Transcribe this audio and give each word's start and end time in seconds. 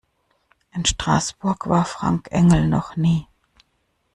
In 0.73 0.83
Straßburg 0.83 1.69
war 1.69 1.85
Frank 1.85 2.29
Engel 2.31 2.67
noch 2.67 2.95
nie. 2.95 3.27